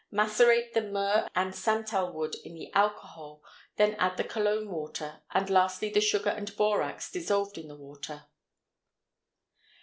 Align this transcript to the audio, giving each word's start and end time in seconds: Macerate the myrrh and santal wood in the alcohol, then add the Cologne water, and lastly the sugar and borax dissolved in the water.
Macerate 0.11 0.73
the 0.73 0.81
myrrh 0.81 1.27
and 1.35 1.53
santal 1.53 2.11
wood 2.11 2.33
in 2.43 2.55
the 2.55 2.73
alcohol, 2.73 3.43
then 3.75 3.93
add 3.99 4.17
the 4.17 4.23
Cologne 4.23 4.67
water, 4.67 5.21
and 5.29 5.47
lastly 5.47 5.91
the 5.91 6.01
sugar 6.01 6.31
and 6.31 6.57
borax 6.57 7.11
dissolved 7.11 7.55
in 7.55 7.67
the 7.67 7.75
water. 7.77 8.25